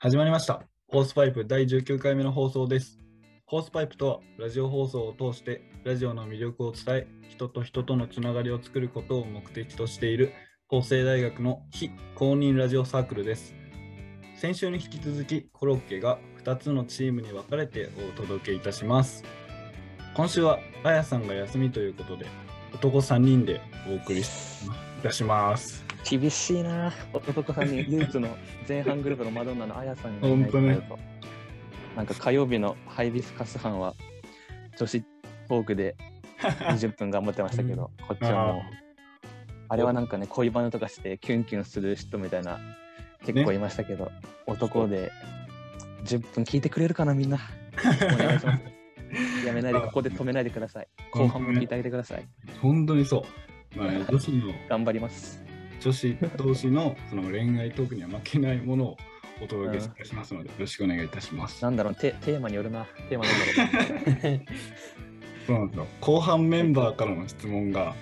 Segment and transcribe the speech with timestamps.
[0.00, 0.62] 始まりました。
[0.86, 3.00] ホースパイプ第19回目の放送です。
[3.46, 10.32] ホースパイプとは、ラジオ放送を通して、ラジオの魅力を伝え、人と人とのつながりを作ることを目的としている、
[10.68, 13.56] 法政大学の非公認ラジオサークルです。
[14.36, 19.24] 先週に引き続き、コロッケが2つのチームに分かれてお届けいたします。
[20.14, 22.26] 今週は、あやさんが休みということで、
[22.72, 24.24] 男3人でお送りい
[25.02, 25.87] たします。
[26.04, 26.92] 厳しいな。
[27.12, 28.28] 男さんに唯一の
[28.66, 30.36] 前半グループのマドンナのあやさんがい
[31.96, 33.94] なんか火曜日のハイビスカス班は
[34.78, 35.02] 女子
[35.48, 35.96] トークで
[36.40, 38.62] 20分頑張ってましたけど、こっちはもう
[39.68, 42.58] あれはなんかね恋バナとかしてキュンキュンする人みたいな
[43.26, 44.10] 結構いましたけど、
[44.46, 45.10] 男で
[46.04, 47.38] 10分聞いてくれるかなみんな。
[48.14, 49.46] お願いします。
[49.46, 50.88] やめないでここで止めないでください。
[51.12, 52.24] 後半も聞いてあげてください。
[52.60, 53.78] 本当にそう。
[53.78, 55.47] まあ、女子の頑張ります
[55.80, 58.96] 女子同士の その恋愛トークには負けないものを
[59.40, 61.62] お届けいたしますので、よろしくお願いいたします。
[61.62, 64.40] なんだろうテテーマによるなテーマなんだろう
[65.46, 65.86] そうなんですよ。
[66.00, 67.94] 後半メンバーからの質問が、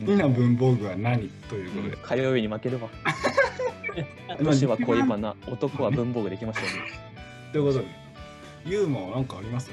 [0.00, 2.88] 好きな文房具は何ということで、火曜日に負けるわ。
[4.40, 6.90] 女子は恋バナ、男は文房具できましたよね。
[7.52, 7.84] ということで、
[8.66, 9.70] ユーマは何かあります？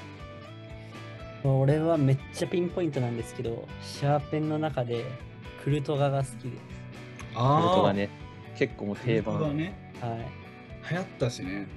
[1.43, 5.05] 俺はめっちゃピンポイントなんですけど、シャーペンの中で
[5.63, 6.78] クルトガが好きです。
[7.33, 8.09] 本当あがね、
[8.57, 9.57] 結構もう定番。
[9.57, 9.73] ね。
[10.01, 10.91] はい。
[10.91, 11.67] 流行ったしね。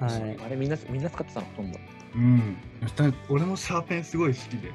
[0.00, 0.36] はい。
[0.44, 1.46] あれみんなみんな使ってたの？
[1.46, 1.78] ほとんど。
[2.14, 2.56] うん。
[3.28, 4.72] 俺もシャーペンすごい好きで、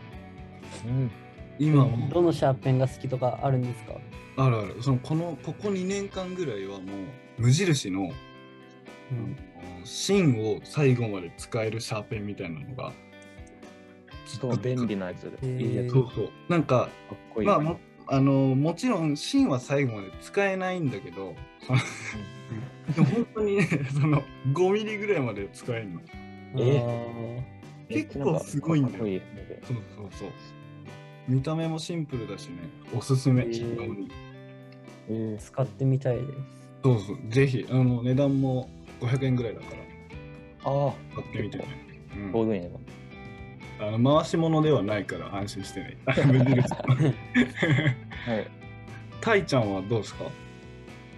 [0.86, 1.12] うん。
[1.60, 3.94] 今もどのシャーペンが好きとかあるんですか？
[4.38, 4.76] あるある。
[4.82, 6.84] そのこのここ2年間ぐらいはも
[7.40, 8.12] う無印の
[9.12, 9.38] うん。
[9.84, 12.92] 芯を最後まで使えるシャーペンみたいなのが
[14.26, 15.64] そう、便利なやつで。
[15.64, 15.88] いいやつ。
[15.88, 17.48] かそうそうなんかっこいい。
[17.48, 21.36] まあもあのもちろん芯は最後まで使えないんだけど
[22.96, 24.24] でも本当にねその
[24.54, 26.02] 5ミリぐらいまで使えるの。
[26.58, 27.44] え？
[27.90, 29.08] 結構すごいんだよ。
[29.08, 29.22] いい
[29.68, 30.30] そうそうそう。
[31.28, 32.58] 見た目もシンプルだしね。
[32.96, 34.08] おすすめ、へー。
[35.10, 36.30] えー使ってみたいです。
[36.84, 37.18] そうそう。
[37.30, 38.70] ぜひあの値段も
[39.02, 39.78] 500円ぐらいだから。
[40.70, 41.66] あ買ってみてね、
[42.14, 42.72] あ、うん、ちょうどいいね。
[43.80, 45.98] あの回し物ではないから安心してね。
[46.26, 46.62] 無印。
[46.62, 48.48] はい。
[49.22, 50.26] タイちゃんはどうですか？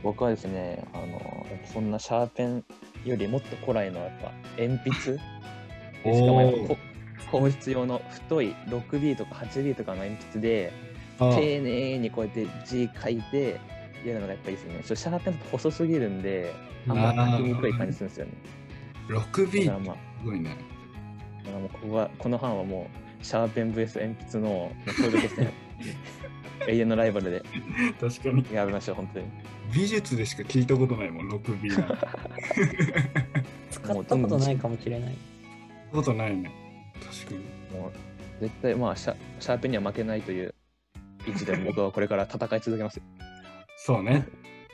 [0.03, 2.64] 僕はですね、あの、そんなシャーペン
[3.06, 5.18] よりもっと古来のやっぱ鉛筆？
[5.20, 6.25] し
[7.31, 10.72] かもや質用の太い 6B とか 8B とかの鉛筆で
[11.20, 13.59] あ丁寧にこうやって字書いて
[14.06, 14.81] やるのがやっぱいいですね。
[14.84, 16.53] シャーペンだと細すぎるんで、
[16.88, 18.31] あんま書きにくい感じするんですよね。
[19.09, 20.56] 6B だからまあ、すごいね
[21.45, 22.88] だからもうここはこの班はも
[23.22, 25.51] うシャーペン VS 鉛筆のもう総力戦
[26.67, 27.44] 永遠のライバルで。
[28.00, 28.45] 確かに。
[28.53, 29.25] やりましょう、本当に。
[29.73, 32.07] 美術でしか聞いたことないもん 6B なんて。
[33.72, 35.16] 使ったことないかもしれない。
[35.91, 36.51] ことないね。
[36.94, 37.39] 確か
[37.72, 37.79] に。
[37.79, 37.91] もう
[38.41, 40.53] 絶対まあシャシャーペンには負けないという
[41.28, 43.03] 位置で僕はこれから戦い続けますよ。
[43.78, 44.28] そうね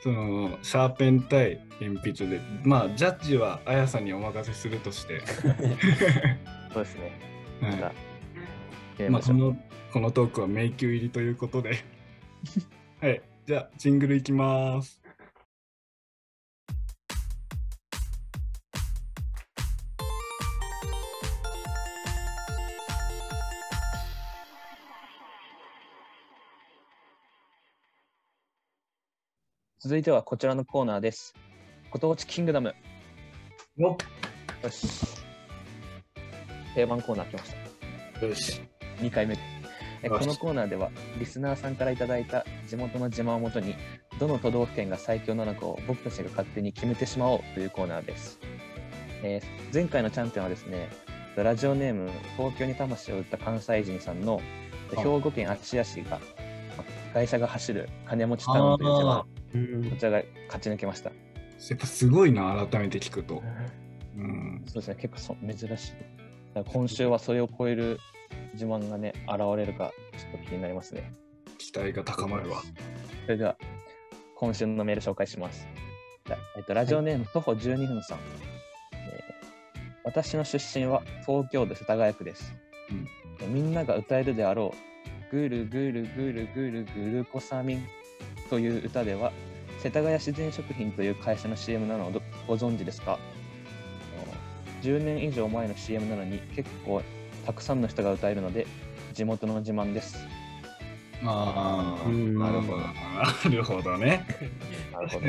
[0.06, 5.20] そのシャーペン対鉛筆でまあジャッジはあやさんにお任せするとして、
[6.72, 7.10] そうですね。
[7.60, 7.92] は
[9.04, 9.10] い。
[9.10, 9.22] まあ。
[9.22, 9.56] この
[9.92, 11.78] このトークは迷宮入りということで。
[13.02, 13.20] はい。
[13.48, 15.00] じゃあジングルいきます
[29.86, 31.32] 続いてはこちらのコーナーです。
[31.92, 32.74] ご当地キングダム。
[33.76, 33.96] よ
[34.64, 34.88] よし。
[36.74, 37.54] 定番コーナー来まし
[38.18, 38.26] た。
[38.26, 38.60] よし
[38.98, 39.40] 2回目で。
[40.02, 43.76] えこのコーナーではリスナーさんからいただいた地元の自慢をもとに
[44.18, 48.40] どの都道府県が最強なのかを僕たちが勝手に決めてしまおうというコーナーです、
[49.22, 50.88] えー前回のチャンピオンはですね
[51.36, 54.40] ラジオネーム東京に魂を売った関西人さんの
[54.96, 56.18] あ兵庫県芦屋市が
[56.76, 56.84] ま
[57.14, 59.35] 会社が走る金持ちタウンという自慢
[59.90, 59.96] こ。
[59.96, 61.10] ちらが勝ち抜けました。
[61.10, 61.16] や
[61.74, 63.42] っぱすごいな改めて聞くと、
[64.16, 65.92] うん、そうですね結構そ珍しい。
[66.72, 67.98] 今週はそれを超える
[68.54, 71.12] 自慢がね現れるかちょっと気になりますね。
[71.58, 72.62] 期待が高まるわ。
[73.24, 73.56] それでは、
[74.36, 75.66] 今週のメール紹介します。
[76.28, 78.18] ラえっと、ラジオネーム、徒歩12分さん、
[78.92, 79.36] えー
[80.04, 82.54] 私の出身は東京都世田谷区です。
[82.90, 83.08] うん。
[83.40, 87.86] えみんなが歌えるであろう、ぐるぐるぐるぐるぐるこさみん
[88.46, 89.32] という歌では、
[89.78, 93.12] 世田谷自然食品という会社の CM なのをどご存知ですか？
[93.12, 93.16] あ
[94.26, 94.32] の
[94.82, 97.02] ?10 年以上前の CM なのに結構
[97.44, 98.66] たくさんの人が歌えるので、
[99.12, 100.16] 地元の自慢です。
[101.24, 102.78] ああ、うんなるほど。
[102.78, 102.92] な
[103.56, 104.26] るほどね。
[104.92, 105.26] なるほど。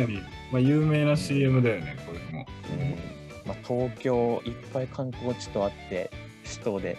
[0.51, 2.45] まあ、有名な CM だよね、これも。
[2.71, 2.95] うん
[3.47, 6.11] まあ、東京いっぱい観光地とあって
[6.43, 6.97] 首都で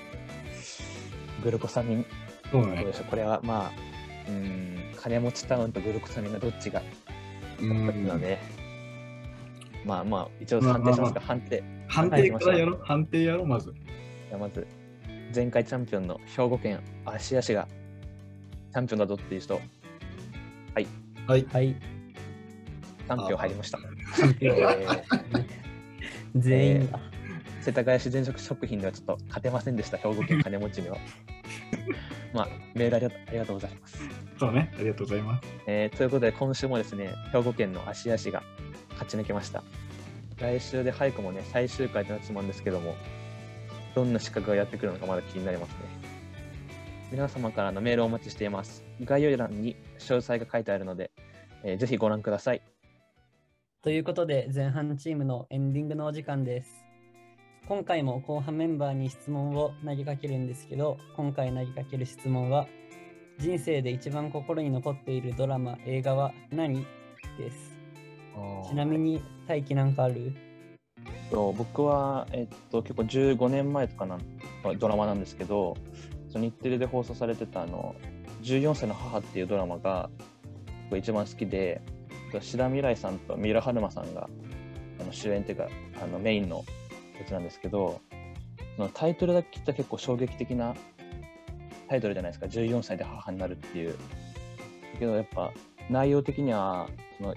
[1.44, 2.06] グルコサミン
[2.50, 2.94] そうねどうで。
[2.94, 3.04] しょう？
[3.10, 3.88] これはまあ
[4.28, 4.78] うん。
[4.96, 6.82] 金持ちタウンとグルコサミンがどっちが
[7.60, 7.86] うん。
[7.86, 8.38] 勝つので、
[9.84, 11.62] まあまあ一応判定しますか、判定。
[11.88, 12.80] 判定からやろう。
[12.84, 13.72] 判定やろう、まず。
[14.28, 14.66] じゃあまず
[15.34, 17.66] 前回チャンピオンの兵庫県芦屋市が
[18.72, 19.54] チャンピオンだぞっていう人。
[19.54, 19.60] は
[20.80, 20.86] い。
[21.26, 21.76] はい。
[23.08, 23.78] 3票入りました、
[24.40, 25.02] えいー。
[26.36, 27.00] 全員が。
[27.60, 30.96] 世田谷市全食食品ではちょっと勝てませんでした兵庫県金持ちには
[32.32, 34.72] まあメールありがとありがとうございますそうね。
[34.78, 35.48] ありがとうございます。
[35.66, 38.42] えーということで今週もですね兵庫県の芦屋市が
[38.92, 39.62] 勝ち抜けました
[40.38, 42.94] 来週で早くもね最終回となってしまうんですけども
[43.94, 45.76] どんな資格がやってくるのかまだ気になりますね
[47.10, 51.10] 皆様からのメールをお待ちしています概要欄に詳細が書いてあるので、
[51.64, 52.62] えーぜひご覧ください
[53.80, 56.88] ということで、前半チームのエンディングのお時間です。
[57.68, 62.66] 今回も後半メンバーに質問を投げかけるんですけど、今回投げかける質問は、
[63.38, 66.86] 人生で一番心に残っているドラマ、映画は何
[67.36, 67.78] です？
[68.70, 70.32] ちなみに、大輝なんかある？
[71.30, 74.18] と僕は、えっと、結構15年前とかな
[74.78, 75.76] ドラマなんですけど
[76.30, 77.94] その日テレで放送されてたあの
[78.40, 80.08] 「14歳の母」っていうドラマが
[80.88, 81.82] 僕一番好きで
[82.40, 84.30] 志田未来さんと三浦春馬さんが
[85.00, 85.68] あの主演っていうか
[86.02, 86.64] あのメインの
[87.18, 88.00] やつなんですけど
[88.76, 90.74] そのタイトルだけ聞いたら結構衝撃的な
[91.88, 93.92] タイトルじゃないですか14歳で母になるっていう。
[93.92, 93.96] だ
[94.98, 95.52] けどやっぱ
[95.90, 97.34] 内容的にはその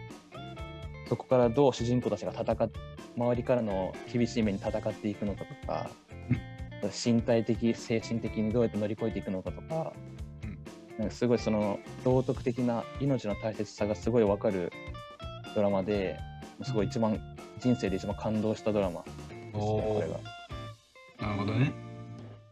[1.08, 2.70] そこからどう主人公たちが戦っ
[3.18, 5.90] 周りからの厳しい目に戦っていくのかとか、
[7.06, 9.94] 身体的精神的にどうやって乗り越えていくのかとか,、
[10.98, 14.72] なんかすごいその道徳的な命の大切さがすごい分かる
[15.56, 16.18] ドラマで
[16.64, 17.20] すごい一番
[17.60, 19.04] 人生で一番感動したドラマ
[19.54, 21.28] ですねこれが。
[21.28, 21.72] なるほどね。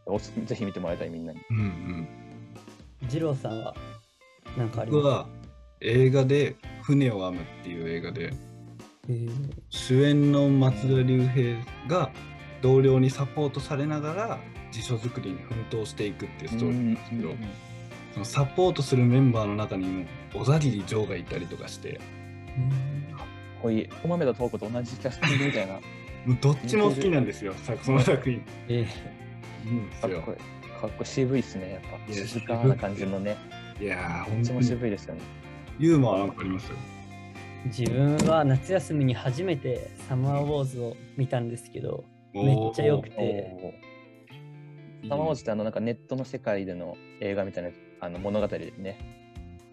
[0.06, 1.40] おすぜひ見てもらいたいみんなに。
[1.50, 2.08] うんうん。
[3.08, 3.74] 二郎さんは
[4.56, 5.02] 何かあります？
[5.02, 5.26] か僕は
[5.80, 8.32] 映画で「船を編む」っていう映画で
[9.08, 9.30] えー。
[9.70, 11.58] 主演の松田龍平
[11.88, 12.10] が
[12.60, 14.38] 同僚にサポートされながら
[14.70, 17.34] 辞書作りに奮闘していくっていうストーリーなんですけど、
[18.12, 22.00] そのサポートするメンバーの中にも小田切丈がいたりとかして
[23.62, 25.80] こういうお豆とトークと同じキャスティングみたいな
[26.40, 28.42] どっちも好きなんですよさその作品。
[28.68, 28.86] え
[29.64, 30.20] いいんですよ。
[30.20, 30.80] かっこいい。
[30.80, 32.12] かっこいい渋いっすねやっぱ。
[32.12, 33.36] いや静かな感じのね。
[33.80, 33.84] い。
[33.84, 35.20] やーどっちも本当に渋いですよね。
[35.78, 36.74] ユーモアなんかありますー
[37.66, 43.74] 自分は夏休みに初めてサマーウォーズを見たんですけど、めっちゃ良くて、
[45.08, 47.70] サマーウォーズってあのなんかネットの世界での映画みたいな
[48.00, 48.98] あの物語でね、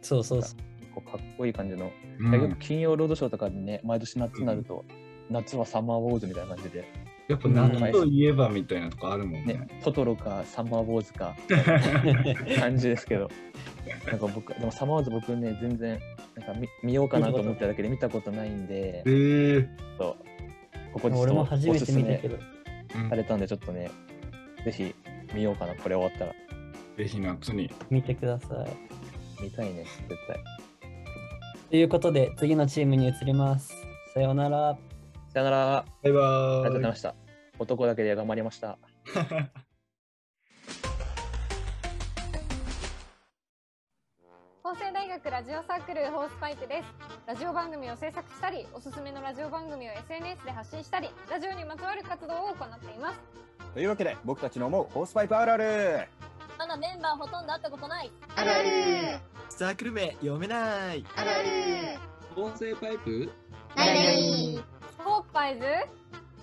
[0.01, 0.59] そうそうそう。
[0.95, 2.33] こうかっこいい感じの、うん。
[2.33, 4.83] よく金曜ロードショーとかでね、毎年夏になると、
[5.29, 6.85] 夏はサマーウォーズみたいな感じで、
[7.27, 9.53] やっぱ夏といえばみたいなとこあるもんね。
[9.53, 11.35] ね、トトロかサマーウォーズか
[12.59, 13.29] 感じですけど、
[14.09, 15.99] なんか僕、でもサマーウォーズ僕ね、全然
[16.35, 20.17] なんか見見ようかなと思っただけで見たことないんでえ、ーちょっと
[20.93, 22.37] ここでちょっ俺とも初めて見たけおすす
[23.03, 23.91] めされたんで、ちょっとね、
[24.63, 24.95] ぜひ
[25.33, 26.33] 見ようかな、これ終わったら。
[26.97, 27.69] ぜひ夏に。
[27.89, 28.65] 見てくださ
[29.39, 29.43] い。
[29.43, 30.39] 見たいね、絶対。
[31.69, 33.73] ということで、次のチームに移ります。
[34.13, 34.77] さようなら。
[35.37, 35.85] さよなら。
[36.01, 37.15] バイバありがとうございーました。
[37.59, 38.79] 男だけで頑張りました。
[44.63, 46.85] 法政大学ラジオサークルホースパイプです
[47.25, 53.19] ラジオ番組を制作したりおすすめのラジオ番組を SNS で発信したりラジオにまつわる活動を行っています
[53.73, 56.09] というわけで僕たちの思うホースパイプあるある
[56.57, 58.11] まだメンバーほとんど会ったことない。
[58.35, 58.69] あるある
[59.47, 61.41] サークル名読めないあるあ
[62.35, 63.31] る音声パイプ
[63.77, 64.76] なるなるホープ
[65.37, 65.85] パイズなる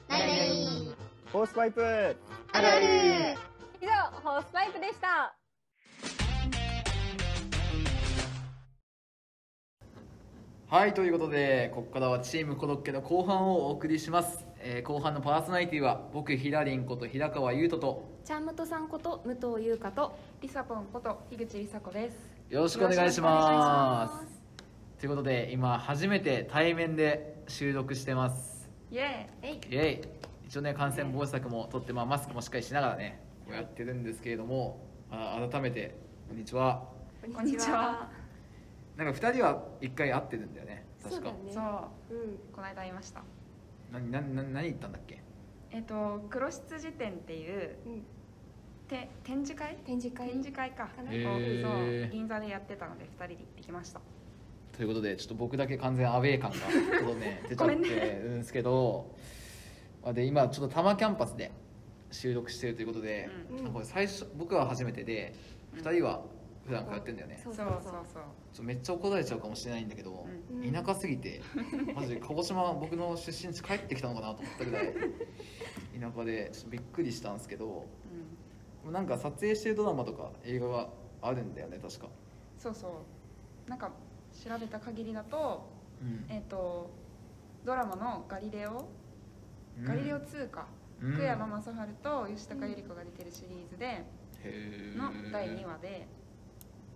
[0.09, 0.97] なる
[1.33, 2.87] ホースパイプあるある
[3.83, 3.91] 以上
[4.23, 5.35] ホースパイプでした
[10.69, 14.47] はい、ということで、ここからはチームコロッケの後半をお送りします。
[14.61, 22.17] えー後半のパーソナリティは、僕、ひらりんこと平川優斗と、チャームトさんこと武藤優香とリサポンこと樋口梨紗子です。
[22.49, 25.01] よろしくお願いします。
[25.01, 28.54] ということで、今、初めて対面で収録してます。
[28.95, 29.57] イエーイ。
[29.57, 30.09] イェイ
[30.47, 35.97] 一応ね、感染防止策もとって、まあ、マスクもしっかりしながらね、こうやってるんですけれども、あ改めて、
[36.29, 36.85] こんにちは。
[37.35, 38.09] こんにちは。
[38.97, 41.33] なんか、2人は1回会ってるんだよね、確か。
[41.51, 41.61] そ
[42.11, 43.25] う、うん、この間会いました。
[43.91, 45.21] 何何何何言ったんだっけ？
[45.73, 47.77] えっ、と黒質辞典っていう、
[48.87, 49.77] て展示会？
[49.85, 50.89] 展示会展示会か。
[50.97, 51.05] そう
[52.13, 54.01] 銀座でやってたので二人で行ってきました。
[54.77, 57.81] ということでちょっと僕だけ完全アウェー感がちょっとね出ちゃってる
[58.31, 59.15] んですけど、
[60.03, 61.53] まあで今ちょっと多摩キャンパスで
[62.11, 63.73] 収録してるということで、うん。
[63.73, 65.35] これ最初僕は初めてで
[65.77, 66.23] 2人は
[66.67, 67.67] 普段通ってんだよね、そうそう
[68.53, 70.73] そうめっちゃ怒られちゃうかもしれないんだけど、うん。
[70.73, 71.43] 田舎すぎて
[71.95, 74.95] マジで鹿児島僕の出身地帰ってきたのかなと思ったぐらい
[76.01, 77.87] 田舎でちょっとびっくりしたんですけど、
[78.91, 80.89] なんか撮影してるドラマとか映画が
[81.21, 82.07] あるんだよね確か、
[82.59, 82.89] そうそ
[83.67, 83.71] う。
[83.71, 83.93] なんか
[84.35, 85.71] 調べた限りだと,、
[86.03, 86.27] うん。
[86.29, 86.91] えっ、と
[87.65, 88.89] ドラマの「ガリレオ」
[89.79, 89.85] うん。
[89.85, 90.67] ガリレオ2か、
[91.01, 91.13] うん。
[91.13, 94.05] 福山雅治と吉高由里子が出てるシリーズで
[94.97, 96.07] の第2話で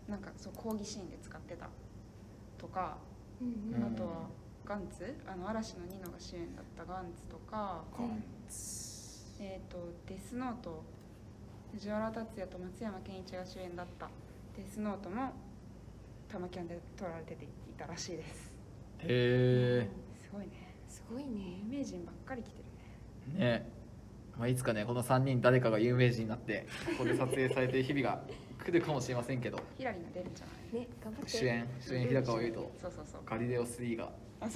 [0.08, 1.68] なんかそう講義シーンで使ってた。
[2.58, 2.98] とか、
[3.40, 4.28] うんあとは
[4.64, 5.16] ガンツ？
[5.26, 7.84] あの嵐のニノが主演だったガンツとか。
[7.96, 8.22] ガン
[9.40, 10.82] えっ、とデスノート。
[11.72, 14.08] 藤原竜也と松山ケンイチが主演だった
[14.56, 15.32] デスノートも
[16.30, 17.36] タマキャンで撮られてい
[17.78, 18.52] たらしいです。
[19.00, 19.88] へ
[20.20, 21.60] すごいねすごいね。
[21.64, 22.64] 有名人ばっかり来てる
[23.38, 23.38] ね。
[23.38, 23.72] えね。
[24.38, 26.66] まあ、いつかねこの3人誰かが有名人になって
[26.96, 28.22] ここで撮影されてる日々が
[28.64, 29.58] 来るかもしれませんけど。
[29.76, 30.82] ヒラリンが出るんじゃない？
[30.82, 31.30] ね頑張って。
[31.30, 33.20] 主演主演日高を言うとそうそうそう。
[33.24, 34.12] ガリレオ3が。
[34.40, 34.54] ご期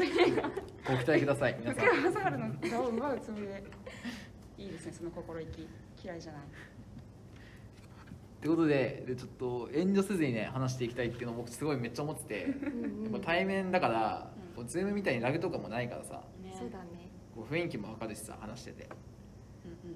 [1.07, 1.87] 待ください皆さん。
[1.87, 3.65] 福山雅治の座を奪うつもりで。
[4.59, 5.67] いいですねその心意気。
[6.05, 6.43] 嫌いじゃない
[8.43, 12.49] ということででちょっと遠慮せずにね話していきたいっていうのを僕すごいめっちゃ思っててや
[13.09, 16.23] っぱ対面だから、こうズームみたいにラグとかもないからさ
[16.59, 17.09] そうだね。
[17.37, 18.89] こう雰囲気もわかるしさ話してて、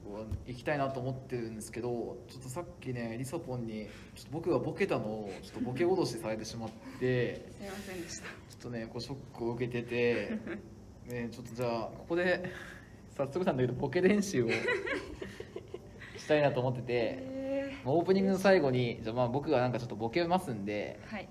[0.05, 8.23] こう行きたいなと思ってるんですけどちょっとさっきねリサポンにちょっと僕がボケたのをちょっとボケ脅しされてしまってすいませんでした。
[8.23, 10.39] ちょっとねこうショックを受けてて
[11.13, 12.53] ねちょっとじゃあここで
[13.17, 14.49] 早速なんだけどボケ練習を
[16.17, 17.36] したいなと思ってて。
[17.93, 21.29] オープニングの最後にじゃあまあ僕がなんかちょっとボケますんではい。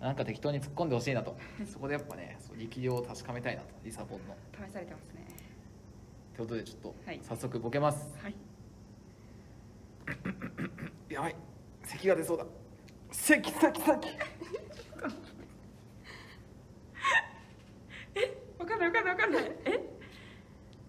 [0.00, 1.36] なんか適当に突っ込んでほしいなと。
[1.66, 3.68] そこでやっぱねそう力量を確かめたいなと。
[3.84, 4.36] リサポンの。
[4.68, 5.26] 試されてますね。
[6.36, 7.20] ということでちょっとはい。
[7.22, 8.34] 早速ボケます、はい。
[11.12, 11.36] やばい。
[11.84, 12.46] 咳が出そうだ。
[13.10, 13.88] 咳咳咳。
[18.58, 19.52] わかんないわかんないわかんない。
[19.64, 19.98] え？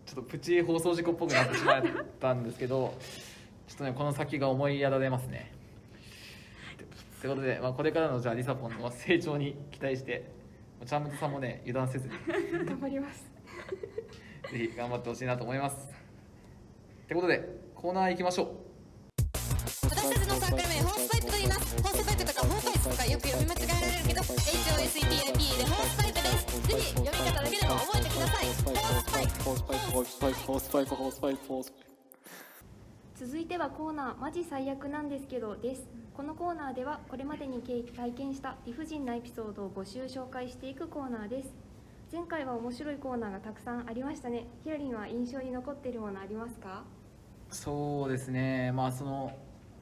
[0.06, 1.84] ちょっとプチ放送事故っぽくなってしまっ
[2.20, 2.96] たんですけど
[3.80, 5.52] とねこの先が思いやられますね。
[7.22, 10.32] ということで、まあ、これからのじゃあリサポンの成長に期待して
[10.86, 12.14] チャームズさんもね油断せずに。
[12.66, 13.26] 頑張ります。
[14.52, 15.90] ぜひ頑張ってほしいなと思います。
[17.04, 17.44] ってことで
[17.74, 18.48] コーナー行きましょう。
[19.84, 21.82] 私たちのサークル名ホースパイプと言います。
[21.82, 26.68] ホースパイプとかホースパイプとかよく読み間違えられるけど HOSEPIP でホースパイプです。
[26.68, 28.48] ぜひ読み方だけでも覚えてください。
[28.48, 29.44] ホースパイプ。
[29.44, 31.89] ホースパイプホースパイプホースパイプホースパイプホースパイプ
[33.20, 35.86] 続いてはコーナー「マジ最悪なんですけど」です。
[36.16, 41.54] このコーナーではこれまでに経体験した理不尽なエピソードを募集紹介していくコーナーです。
[42.14, 44.46] 前回は面白いコーナーがたくさんありましたね。
[44.64, 46.86] ヒラリンは印象に残っているものありますか？
[47.50, 48.72] そうですね。
[48.72, 49.38] まあその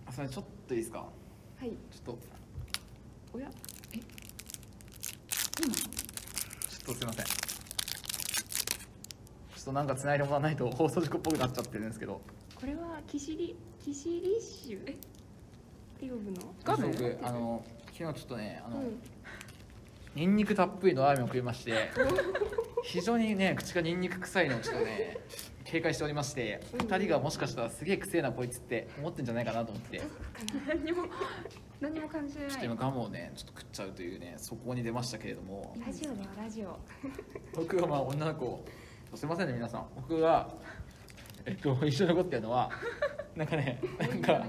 [0.08, 1.06] あそれちょっといいですか？
[1.58, 1.70] はい。
[1.92, 2.18] ちょっと。
[3.34, 3.52] おや？
[3.94, 3.98] え？
[4.00, 4.04] ちょ
[5.64, 7.26] っとすいません。
[7.26, 7.34] ちょ
[9.62, 12.20] っとなんか繋いでもらわないと放送事故っぽくなっちゃってるんですけど
[12.60, 14.80] これはキシリキシリッシュ？
[14.80, 14.84] っ
[16.00, 16.54] て呼ぶの？
[16.66, 19.00] 僕あの昨日ちょっとねあの、うん。
[20.16, 21.92] ニンニクたっぷりのラーメンを食いまして
[22.84, 25.20] 非常にね口がニンニク臭いのをちょっとね
[25.64, 30.00] 警戒しておりまして2人がもしかしたらすげえ臭えなこいつって思ってんじゃないかなと思って。
[30.00, 30.06] ちょ
[30.68, 31.04] 何も
[31.80, 32.50] 何も感じてない。
[32.50, 33.32] っと今ガムをね。
[33.36, 35.76] ちょっと食っちゃうというねそこに出ましたけれども。
[35.86, 36.80] ラジオだよラジオ。
[37.54, 38.66] 僕がまあ女の子。
[39.14, 39.86] すいませんね皆さん。
[39.96, 40.50] 僕が
[41.48, 42.70] えっと一緒に残ってるのは
[43.36, 44.46] なんかねなんか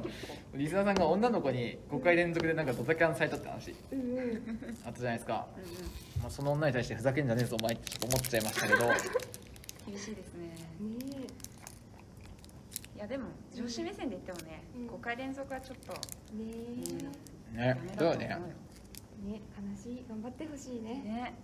[0.54, 3.74] リスナーさんが女の子に5回連続でなんかドタキャンされたって話。
[3.92, 4.78] うんうん。
[4.84, 5.46] あったじゃないですか、
[6.20, 8.78] まあ、その女に対してふざけんじゃねえぞお前って思っちゃいましたけど。
[9.86, 10.46] 厳しいですね。
[10.80, 11.26] ね
[12.96, 15.94] いやでも女子目線で言ってもね、5回連続はちょっと
[16.34, 17.56] え。
[17.56, 18.38] ねねそうよね。
[19.26, 19.40] えね
[19.70, 20.04] 悲しい。
[20.08, 20.94] 頑張ってほしいね。
[20.94, 21.34] ね。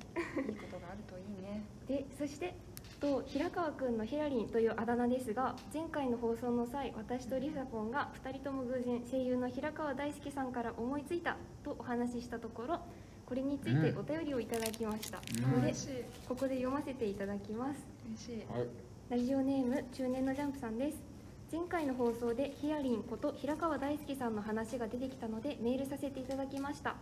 [0.48, 1.62] いいことがあるといいね。
[1.86, 2.54] でそして
[2.96, 12.80] と平川くんのヒラリンというあだ名ですが前回の放送の際私とリサポンが2人とも偶然声優の平川大輔さんから思いついたとお話ししたところ
[13.26, 15.52] これについてお便りをいただきました、うん。
[15.52, 15.88] ので嬉しい
[16.28, 17.80] ここで読ませていただきます。
[18.06, 18.44] 嬉しい。
[19.08, 21.14] ラジオネーム中年のジャンプさんです。
[21.54, 26.96] 前回の放送でヒラリンこと平川大輔さんの話が出てきたのでメールさせていただきました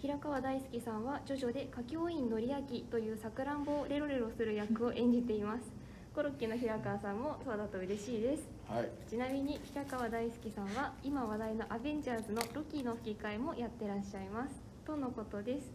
[0.00, 5.72] 平川大輔さんはジョジョで歌教員のりあきというさくらんぼをレロレロする役を演じています。
[6.14, 8.48] コロッケの平川さんもそうだと嬉しいです。
[8.68, 8.88] はい。
[9.10, 14.54] ちなみに平川大輔さんは今話題のアベンジャーズのロキの吹き替えもやってらっしゃいます。
[14.86, 15.72] とのことです。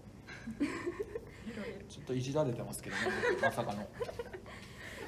[1.90, 3.02] ちょっといじられてますけどね。
[3.34, 3.80] 僕まさかの。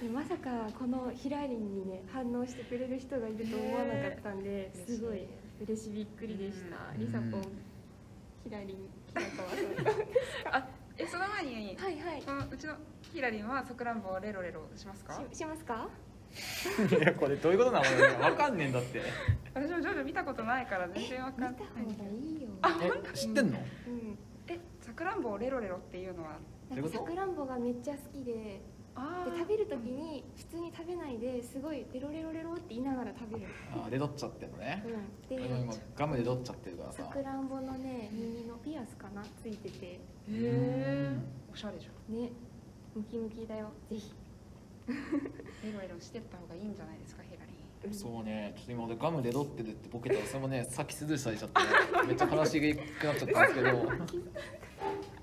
[0.01, 5.25] で まさかこのヒラリンにね反応してくれる人がいると思わなかったんで、すごい
[5.62, 6.93] 嬉しいびっくりでした。
[6.98, 7.41] リサポン、
[8.43, 9.05] ヒラリン。
[10.51, 10.67] あ
[10.98, 12.22] えその前に、はいはい。
[12.25, 15.22] このうちのヒラリンはさくらんぼをレロレロしますか？
[15.31, 15.88] ししますか？
[16.98, 19.01] いやこれどういうことなの俺わかんねえんだって。
[19.53, 21.53] 私もジョジョ見たことないから全然わかんない。
[21.53, 22.50] 方がいいよ。
[23.13, 23.60] え知ってんの？
[23.88, 24.17] うん。
[24.48, 26.38] えさくらんぼをレロレロっていうのは？
[26.69, 28.62] なんかさくらんぼがめっちゃ好きで、
[28.96, 33.48] で食べるときに普通に食べないですごいレロレロレロって言いながら食べる。
[33.86, 34.84] あでどっちゃってんのね。
[35.30, 35.38] うん。
[35.38, 37.04] で今ガムでどっちゃってるからさ。
[37.04, 39.86] さくらんぼのね耳のピアスかなついてて。
[39.86, 40.00] へ
[40.30, 41.10] え
[41.52, 42.22] おしゃれじゃん。
[42.22, 42.30] ね、
[42.96, 43.72] ムキムキだよ。
[43.90, 44.14] ぜひ。
[44.88, 47.94] レロレロしてった方がいいんじゃないですかヒラリン。
[47.94, 48.54] そうね。
[48.56, 51.62] ちょっと今俺ガムでどってるってボケたらそれもねさっきスルーされちゃって
[52.08, 53.92] めっちゃ悲しくなっちゃったんですけど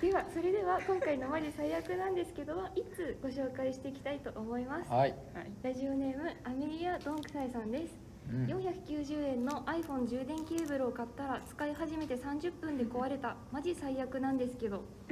[0.00, 4.90] ではそれでは今回のマジ最悪なんですけどいつご紹介していきたいと思います？
[4.90, 5.14] はい。
[5.62, 7.94] ラジオネームアメリア・ドンクサイさんです。
[8.30, 8.46] うん。
[8.46, 14.82] 490円の iPhone 充電ケーブルを買ったら使い始めて30分で壊れたマジ最悪なんですけど。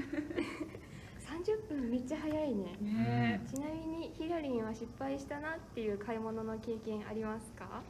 [1.26, 2.64] 30分めっちゃ早いね。
[2.81, 7.64] ねちなみにヒラリンは失敗したなっていう買い物の経験ありますか？
[7.64, 7.83] は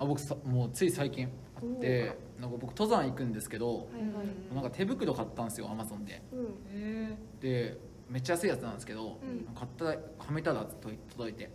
[0.00, 3.88] あ僕さもうつい最近あってなんか僕登山行くんですけど
[4.54, 6.22] なんか手袋買ったんですよアマゾンで。
[7.40, 7.78] で
[8.08, 9.44] めっちゃ安いやつなんですけど、うん。
[9.54, 9.96] 買ったは
[10.32, 11.48] めたらと届いて。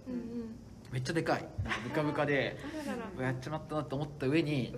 [0.90, 1.42] めっちゃでかい。
[1.66, 2.56] なんかブカブカで
[3.20, 4.74] やっちまったなと思った上に、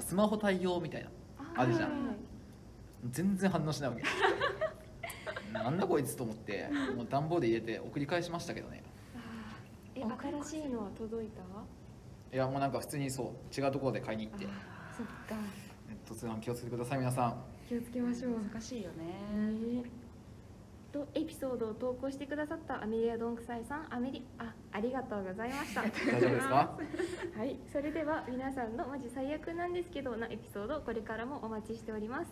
[0.00, 1.10] スマホ対応みたいな
[1.56, 2.14] あるじゃん。
[3.10, 4.02] 全然反応しないわけ。
[5.52, 8.84] なんだこいつと思ってもう段ボール入れて送り返しましたけどね。
[9.96, 10.02] え
[10.44, 11.42] 新しいのは届いた？
[12.32, 14.46] いやもうなんか普通にそう違うところで買いに行って。
[14.96, 15.34] そっか。
[15.88, 17.42] ネット通販気をつけてください皆さん。
[17.68, 19.04] 気をつけましょう難しいよね。
[19.82, 19.90] ね。
[20.92, 25.82] とエピソードを投稿してくださったアメリア・ドンクサイさんアメリあありがとうございました。
[25.82, 26.78] 大丈夫ですか？
[27.36, 27.58] はい。
[27.72, 32.30] それでは皆さんのマジ最悪なんですけどなエピソードこれからもお待ちしております。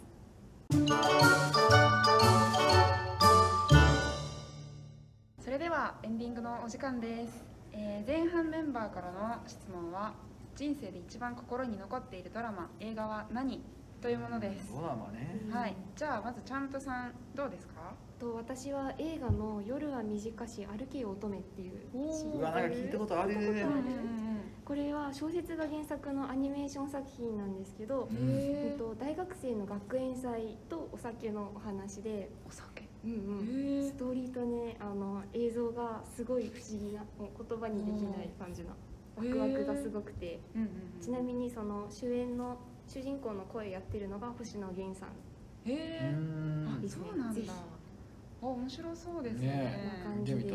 [5.42, 7.44] それではエンディングのお時間です、
[7.76, 10.14] えー前半メンバーからの質問は
[10.54, 13.62] 人生で一番心に残っているドラマ映画は何？
[14.00, 14.72] というものです。
[14.72, 15.40] ドラマね。
[15.50, 15.74] はい。
[15.96, 17.74] じゃあまずちゃんとさんどうですか？
[18.18, 21.72] と私は映画の「夜は短し歩けよ乙女」っていう
[22.38, 23.84] うわなんか聞いたことある聞いたことある。
[24.64, 32.75] これは小説が原作のアニメーション作品なんですけど、えっと、大学生の学園祭とお酒のお話でお酒？
[33.06, 38.70] うんうん、ストーリーとねあの映像がすごい不思議なもう言葉にできない感じの
[39.16, 40.68] ワクワクがすごくて、うんうん
[41.00, 42.56] ちなみにその主演の
[42.88, 45.08] 主人公の声やってるのが星野源さん。
[45.70, 46.14] へえ
[46.88, 47.52] そうなんだ。
[48.42, 49.46] あ面白そうですね。
[49.46, 50.52] ね感じです。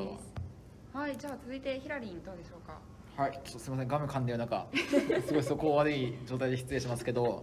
[0.93, 2.79] はいじゃあ続いてヒラリンどうでしょうか？
[3.15, 3.31] はい。
[3.31, 4.67] ちょっとすみませんガム噛んでる中。
[5.25, 7.41] すごいそこ悪い状態で失礼しますけど。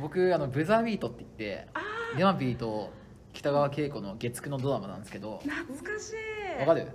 [0.00, 1.66] 僕あのブザービートって言って
[2.18, 2.90] ヤマピーと
[3.32, 5.40] 北川景子の月9のドラマなんですけど。
[5.44, 6.60] 懐かしい。
[6.60, 6.86] わかる？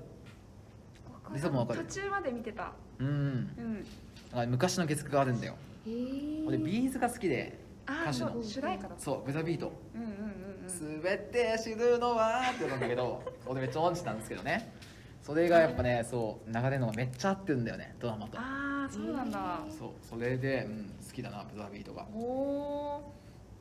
[1.34, 1.84] リサもわかる。
[1.86, 2.72] 途中まで見てた。
[3.00, 3.86] うんうん。
[4.34, 5.56] あ昔の月9があるんだよ。
[5.88, 6.48] へー。
[6.48, 7.58] 俺ビーズが好きで。
[7.88, 8.44] 歌手の。
[8.44, 9.72] 主題歌だそうブザービート。
[9.94, 10.16] うんうんうん
[11.32, 14.74] て知るのはって言うんだけど 俺めっちゃ音痴なんですけどね。
[15.22, 18.38] それがやっぱねそう流れるのがめっちゃ合ってるんだよねドラマと。
[18.40, 19.60] ああそうなんだ。
[19.70, 22.08] そうそれで、うん、好きだなブザービートが。
[22.16, 23.14] おお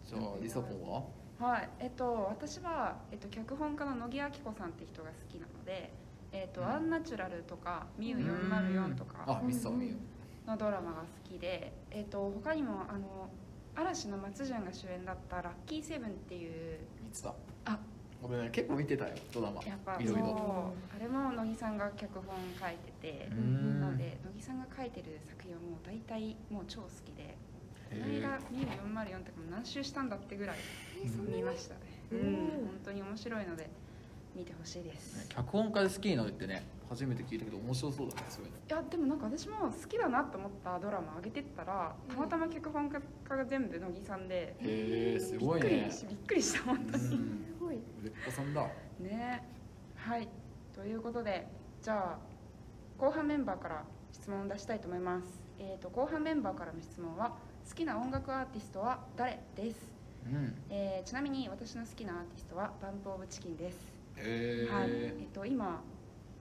[0.07, 1.03] じゃあリサポンは？
[1.39, 5.93] はいえっと私は、えっと、脚本家の野木明子さんって人が好きなので
[6.35, 9.41] えっと、アンナチュラルとかミュー404とか
[10.47, 13.31] のドラマが好きで、えっと、他にもあの
[13.77, 17.35] 嵐の松潤が主演だった「ラッキーセブン」っていう見てた？
[17.67, 17.79] あ。
[18.23, 19.63] 俺ね結構見てたよドラマ。
[19.63, 20.27] やっぱいろいろ。
[20.27, 20.97] そう。
[20.97, 23.81] あれも乃木さんが脚本書いててうん。
[23.81, 27.37] なので乃木さんが書いてる作品はもう大体もう超好きで
[27.91, 30.57] このへ間「ミュー404」とかも何周したんだってぐらい
[31.05, 31.81] 見ましたね。
[32.13, 33.69] ううんん本当に面白いので
[34.35, 35.29] 見てほしいです。
[35.29, 43.01] 脚本家で好きになるってね初めて聞いたけど面白そうだねそういうのいやでもなんか私も好きだなと思ったドラマ上げてったらたまたま脚本家
[43.37, 45.69] が全部乃木さんでへえすびっごいね。
[45.69, 47.05] くりしびっくりした本当に。
[47.05, 47.11] うん。
[47.11, 47.77] すごい。
[47.77, 48.67] 売れっ子さんだ。
[49.01, 49.43] ね。
[49.97, 50.29] はい。
[50.75, 51.47] ということで
[51.83, 52.19] じゃあ
[52.99, 55.41] 後半メンバーから質問を出したいと思います。
[55.59, 57.37] えー、と後半メンバーからの質問は
[57.69, 59.77] 好きな音楽アーティストは誰です、
[60.27, 60.55] うん。
[60.71, 63.79] えーちなみに私の好きなアーティストはバンプオブチキンです。
[64.17, 64.89] へえ、はい。
[64.91, 65.83] えっと今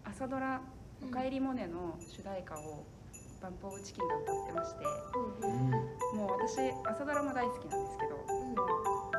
[0.06, 0.62] 朝ドラ
[1.04, 2.84] 「おかえりモネ」の主題歌を
[3.42, 4.86] バンプオブチキンが歌ってまして
[5.42, 5.72] うん。
[6.18, 8.16] もう私朝ドラも大好きなんですけど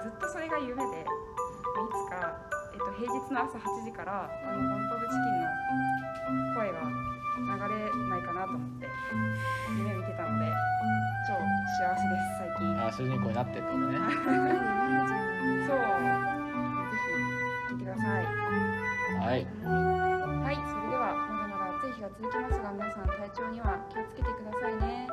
[0.03, 1.05] ずっとそれが夢で
[1.95, 2.37] つか、
[2.73, 6.81] えっと、平日の朝8時からあのバンパブチキンの声が
[7.69, 8.84] 流れないかなと思って
[9.77, 10.53] 夢見てたので
[11.27, 12.65] 超幸せです最近。
[12.81, 13.99] あ主人公になってってことね。
[15.67, 15.79] そう。
[15.79, 15.85] ぜ
[17.69, 18.25] ひ聞いてください。
[19.19, 19.47] はい。
[20.45, 25.09] はいそれではまだまだ暑い日が続きますが皆さん体調には気をつけてくださいね